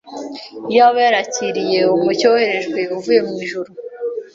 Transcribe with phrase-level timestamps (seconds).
[0.71, 3.69] iyaba yarakiriye umucyo woherejwe uvuye mu ijuru,